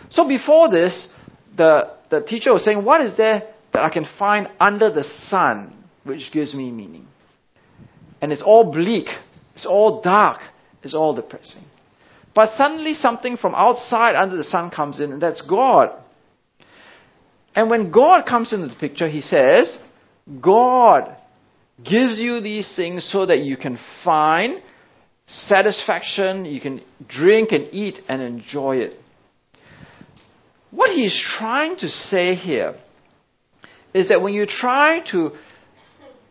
[0.08, 1.08] So before this,
[1.56, 3.42] the, the teacher was saying, What is there
[3.72, 7.06] that I can find under the sun which gives me meaning?
[8.20, 9.06] and it's all bleak,
[9.54, 10.40] it's all dark,
[10.82, 11.64] it's all depressing.
[12.34, 15.90] But suddenly something from outside under the sun comes in, and that's God.
[17.54, 19.76] And when God comes into the picture, he says,
[20.40, 21.16] God
[21.78, 24.62] gives you these things so that you can find
[25.26, 28.94] satisfaction, you can drink and eat and enjoy it.
[30.70, 32.74] What he's trying to say here
[33.94, 35.32] is that when you try to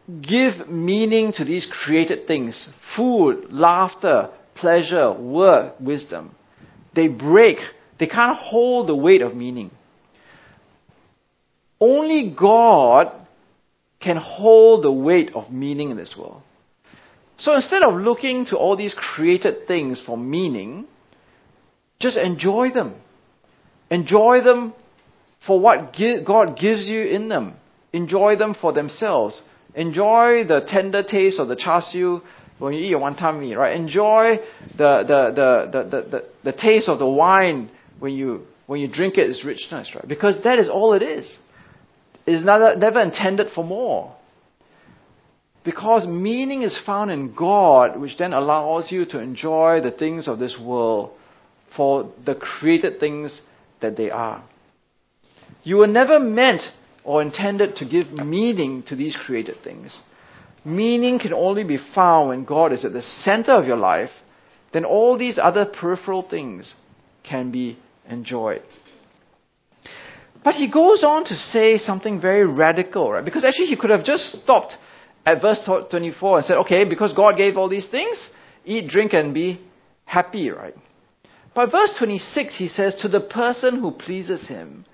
[0.07, 6.35] give meaning to these created things food, laughter, pleasure, work, wisdom.
[6.95, 7.57] They break,
[7.99, 9.71] they can't hold the weight of meaning.
[11.79, 13.11] Only God
[13.99, 16.41] can hold the weight of meaning in this world.
[17.37, 20.87] So instead of looking to all these created things for meaning,
[21.99, 22.95] just enjoy them.
[23.89, 24.73] Enjoy them
[25.45, 25.95] for what
[26.25, 27.55] God gives you in them.
[27.93, 29.41] Enjoy them for themselves.
[29.75, 32.21] Enjoy the tender taste of the char siu
[32.59, 33.77] when you eat your wonton mee, right?
[33.77, 34.37] Enjoy
[34.77, 37.69] the, the, the, the, the, the, taste of the wine
[37.99, 40.07] when you, when you drink it, its richness, right?
[40.07, 41.31] Because that is all it is.
[42.25, 44.15] It is never, never intended for more.
[45.63, 50.39] Because meaning is found in God, which then allows you to enjoy the things of
[50.39, 51.11] this world
[51.75, 53.39] for the created things
[53.81, 54.43] that they are.
[55.63, 56.61] You were never meant
[57.03, 59.97] or intended to give meaning to these created things.
[60.65, 64.09] Meaning can only be found when God is at the center of your life,
[64.73, 66.75] then all these other peripheral things
[67.23, 67.77] can be
[68.09, 68.61] enjoyed.
[70.43, 73.23] But he goes on to say something very radical, right?
[73.23, 74.75] Because actually he could have just stopped
[75.25, 75.59] at verse
[75.89, 78.29] 24 and said, okay, because God gave all these things,
[78.63, 79.61] eat, drink, and be
[80.05, 80.73] happy, right?
[81.57, 84.85] But verse 26, he says, to the person who pleases him,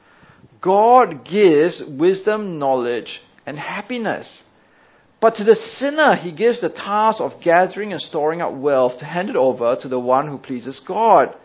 [0.62, 4.42] God gives wisdom, knowledge, and happiness.
[5.20, 9.06] But to the sinner, he gives the task of gathering and storing up wealth to
[9.06, 11.36] hand it over to the one who pleases God.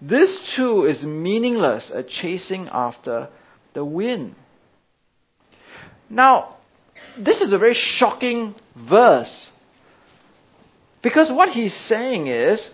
[0.00, 3.28] This too is meaningless at chasing after
[3.74, 4.36] the wind.
[6.08, 6.56] Now,
[7.18, 8.54] this is a very shocking
[8.88, 9.50] verse.
[11.02, 12.70] Because what he's saying is,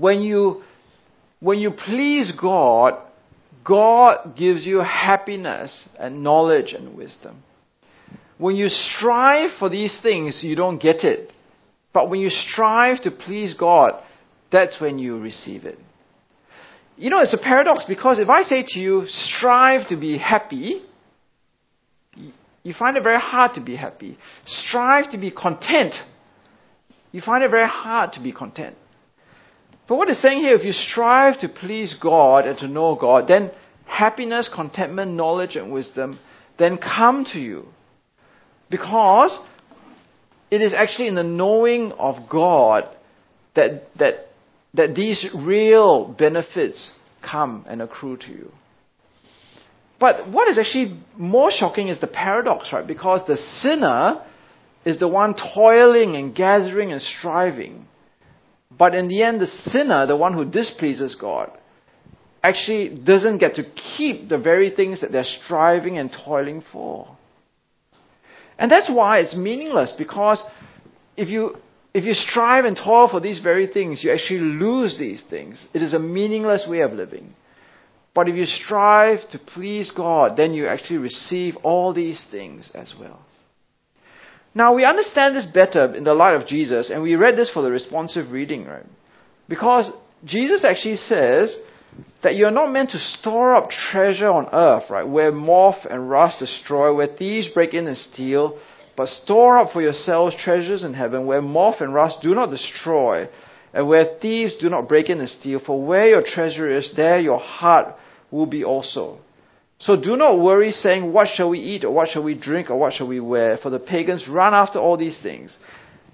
[0.00, 0.62] when you,
[1.40, 2.94] when you please God,
[3.64, 7.42] God gives you happiness and knowledge and wisdom.
[8.38, 11.30] When you strive for these things, you don't get it.
[11.92, 14.02] But when you strive to please God,
[14.50, 15.78] that's when you receive it.
[16.96, 20.82] You know, it's a paradox because if I say to you, strive to be happy,
[22.62, 24.18] you find it very hard to be happy.
[24.46, 25.94] Strive to be content,
[27.12, 28.76] you find it very hard to be content.
[29.90, 33.26] But what it's saying here, if you strive to please God and to know God,
[33.26, 33.50] then
[33.86, 36.20] happiness, contentment, knowledge, and wisdom
[36.60, 37.66] then come to you.
[38.70, 39.36] Because
[40.48, 42.84] it is actually in the knowing of God
[43.56, 44.28] that, that,
[44.74, 48.52] that these real benefits come and accrue to you.
[49.98, 52.86] But what is actually more shocking is the paradox, right?
[52.86, 54.24] Because the sinner
[54.84, 57.88] is the one toiling and gathering and striving.
[58.76, 61.50] But in the end, the sinner, the one who displeases God,
[62.42, 63.64] actually doesn't get to
[63.96, 67.16] keep the very things that they're striving and toiling for.
[68.58, 70.42] And that's why it's meaningless, because
[71.16, 71.56] if you,
[71.92, 75.62] if you strive and toil for these very things, you actually lose these things.
[75.74, 77.34] It is a meaningless way of living.
[78.14, 82.92] But if you strive to please God, then you actually receive all these things as
[82.98, 83.20] well.
[84.54, 87.62] Now, we understand this better in the light of Jesus, and we read this for
[87.62, 88.86] the responsive reading, right?
[89.48, 89.90] Because
[90.24, 91.56] Jesus actually says
[92.22, 95.06] that you're not meant to store up treasure on earth, right?
[95.06, 98.58] Where moth and rust destroy, where thieves break in and steal,
[98.96, 103.28] but store up for yourselves treasures in heaven where moth and rust do not destroy,
[103.72, 105.60] and where thieves do not break in and steal.
[105.64, 107.94] For where your treasure is, there your heart
[108.30, 109.20] will be also.
[109.80, 112.76] So do not worry saying, What shall we eat, or what shall we drink, or
[112.76, 113.56] what shall we wear?
[113.56, 115.56] For the pagans run after all these things,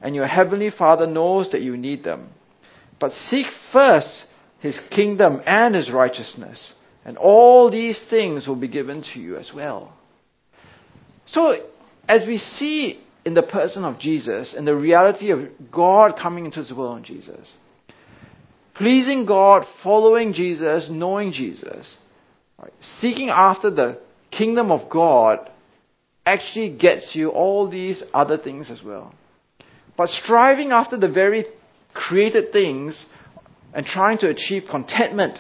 [0.01, 2.29] and your heavenly Father knows that you need them.
[3.01, 4.25] But seek first
[4.61, 6.73] his kingdom and his righteousness,
[7.05, 9.93] and all these things will be given to you as well.
[11.27, 11.57] So,
[12.09, 15.41] as we see in the person of Jesus and the reality of
[15.73, 17.53] God coming into this world in Jesus,
[18.75, 21.97] pleasing God, following Jesus, knowing Jesus,
[22.61, 22.73] Right?
[23.01, 23.99] Seeking after the
[24.31, 25.51] kingdom of God
[26.25, 29.15] actually gets you all these other things as well.
[29.97, 31.47] But striving after the very
[31.95, 33.07] created things
[33.73, 35.39] and trying to achieve contentment,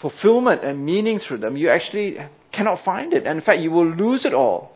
[0.00, 2.18] fulfillment, and meaning through them, you actually
[2.52, 3.26] cannot find it.
[3.26, 4.72] And in fact, you will lose it all.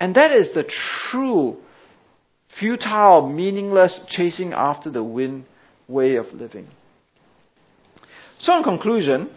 [0.00, 0.64] And that is the
[1.10, 1.56] true,
[2.58, 5.44] futile, meaningless chasing after the wind
[5.88, 6.68] way of living.
[8.40, 9.30] So, in conclusion,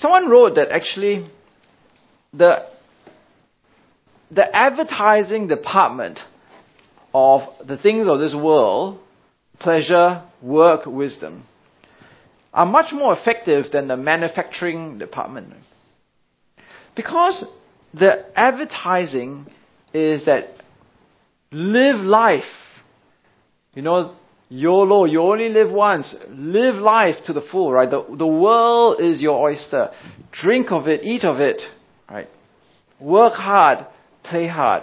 [0.00, 1.28] Someone wrote that actually
[2.32, 2.66] the,
[4.30, 6.18] the advertising department
[7.12, 8.98] of the things of this world,
[9.58, 11.44] pleasure, work, wisdom,
[12.54, 15.52] are much more effective than the manufacturing department.
[16.96, 17.44] Because
[17.92, 19.46] the advertising
[19.92, 20.54] is that
[21.52, 22.42] live life.
[23.74, 24.16] You know,
[24.52, 26.12] YOLO, you only live once.
[26.28, 27.88] Live life to the full, right?
[27.88, 29.90] The, the world is your oyster.
[30.32, 31.62] Drink of it, eat of it,
[32.10, 32.28] right?
[32.98, 33.86] Work hard,
[34.24, 34.82] play hard.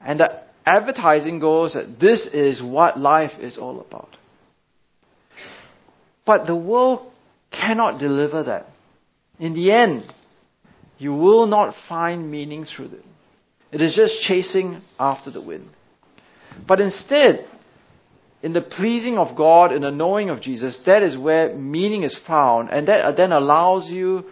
[0.00, 4.16] And the advertising goes that this is what life is all about.
[6.24, 7.10] But the world
[7.50, 8.68] cannot deliver that.
[9.40, 10.04] In the end,
[10.98, 13.04] you will not find meaning through it.
[13.72, 15.68] It is just chasing after the wind.
[16.68, 17.48] But instead,
[18.42, 22.18] in the pleasing of God, in the knowing of Jesus, that is where meaning is
[22.26, 24.24] found, and that then allows you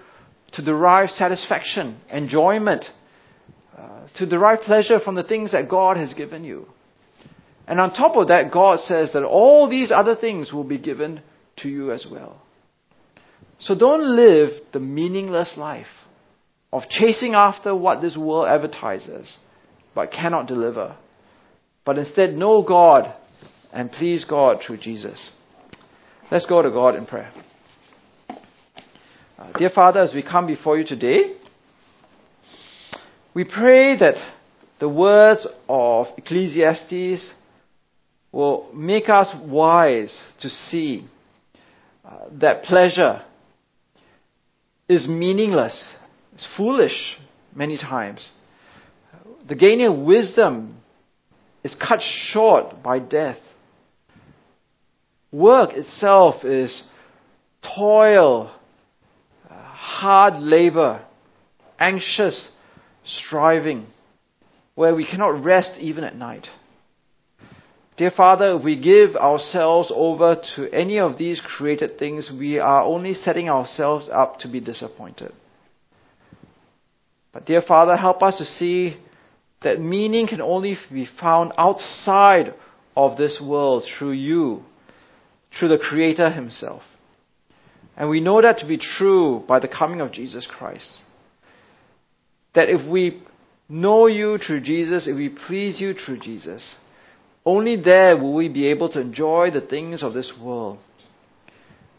[0.52, 2.84] to derive satisfaction, enjoyment,
[3.76, 6.66] uh, to derive pleasure from the things that God has given you.
[7.66, 11.20] And on top of that, God says that all these other things will be given
[11.58, 12.40] to you as well.
[13.58, 15.86] So don't live the meaningless life
[16.72, 19.36] of chasing after what this world advertises,
[19.94, 20.96] but cannot deliver.
[21.84, 23.14] But instead, know God
[23.72, 25.30] and please God through Jesus.
[26.30, 27.32] Let's go to God in prayer.
[29.38, 31.34] Uh, dear Father, as we come before you today,
[33.38, 34.16] We pray that
[34.80, 37.30] the words of Ecclesiastes
[38.32, 41.06] will make us wise to see
[42.04, 43.22] uh, that pleasure
[44.88, 45.94] is meaningless,
[46.34, 47.16] it's foolish
[47.54, 48.28] many times.
[49.46, 50.78] The gaining of wisdom
[51.62, 53.38] is cut short by death.
[55.30, 56.82] Work itself is
[57.76, 58.50] toil,
[59.48, 61.04] uh, hard labor,
[61.78, 62.48] anxious
[63.04, 63.86] striving,
[64.74, 66.46] where we cannot rest even at night.
[67.98, 72.82] Dear Father, if we give ourselves over to any of these created things, we are
[72.82, 75.32] only setting ourselves up to be disappointed.
[77.32, 78.96] But dear Father, help us to see
[79.62, 82.54] that meaning can only be found outside
[82.96, 84.62] of this world through you,
[85.56, 86.82] through the Creator Himself.
[87.96, 91.00] And we know that to be true by the coming of Jesus Christ.
[92.54, 93.22] That if we
[93.68, 96.74] know you through Jesus, if we please you through Jesus,
[97.44, 100.78] only there will we be able to enjoy the things of this world.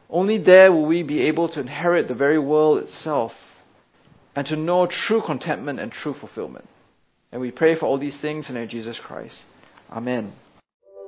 [0.09, 3.31] Only there will we be able to inherit the very world itself
[4.35, 6.67] and to know true contentment and true fulfillment.
[7.31, 9.37] And we pray for all these things in our Jesus Christ.
[9.91, 10.33] Amen.